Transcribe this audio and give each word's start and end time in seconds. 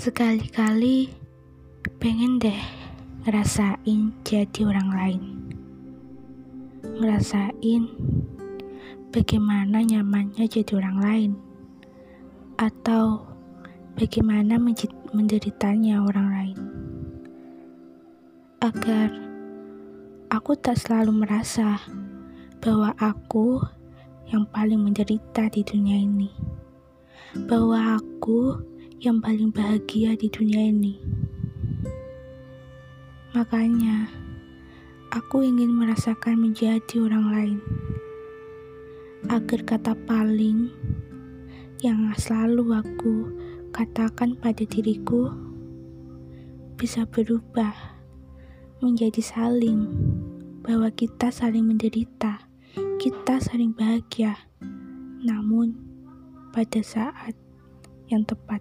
Sekali-kali 0.00 1.12
pengen 2.00 2.40
deh 2.40 2.56
ngerasain 3.20 4.16
jadi 4.24 4.60
orang 4.64 4.88
lain. 4.96 5.22
Ngerasain 6.80 7.84
bagaimana 9.12 9.84
nyamannya 9.84 10.48
jadi 10.48 10.72
orang 10.80 10.98
lain. 11.04 11.32
Atau 12.56 13.28
bagaimana 14.00 14.56
menderitanya 15.12 16.00
orang 16.00 16.28
lain. 16.32 16.58
Agar 18.64 19.12
aku 20.32 20.56
tak 20.56 20.80
selalu 20.80 21.28
merasa 21.28 21.76
bahwa 22.64 22.96
aku 22.96 23.60
yang 24.32 24.48
paling 24.48 24.80
menderita 24.80 25.52
di 25.52 25.60
dunia 25.60 26.00
ini. 26.00 26.32
Bahwa 27.44 28.00
aku 28.00 28.69
yang 29.00 29.16
paling 29.16 29.48
bahagia 29.48 30.12
di 30.12 30.28
dunia 30.28 30.60
ini. 30.60 31.00
Makanya, 33.32 34.12
aku 35.08 35.40
ingin 35.40 35.72
merasakan 35.72 36.36
menjadi 36.36 37.00
orang 37.00 37.26
lain, 37.32 37.58
agar 39.32 39.64
kata 39.64 39.96
paling 40.04 40.68
yang 41.80 42.12
selalu 42.12 42.76
aku 42.76 43.32
katakan 43.72 44.36
pada 44.36 44.68
diriku 44.68 45.32
bisa 46.76 47.08
berubah 47.08 47.72
menjadi 48.84 49.24
saling, 49.24 49.88
bahwa 50.60 50.92
kita 50.92 51.32
saling 51.32 51.64
menderita, 51.64 52.52
kita 53.00 53.40
saling 53.40 53.72
bahagia, 53.72 54.36
namun 55.24 55.72
pada 56.52 56.84
saat 56.84 57.32
yang 58.12 58.28
tepat. 58.28 58.60